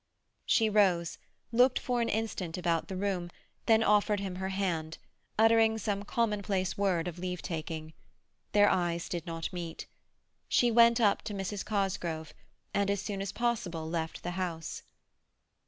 [0.47, 1.19] She rose,
[1.51, 3.29] looked for an instant about the room,
[3.67, 4.97] then offered him her hand,
[5.37, 7.93] uttering some commonplace word of leave taking.
[8.53, 9.85] Their eyes did not meet.
[10.49, 11.63] She went up to Mrs.
[11.63, 12.33] Cosgrove,
[12.73, 14.81] and as soon as possible left the house.